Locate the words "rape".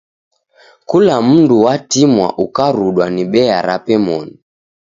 3.67-3.95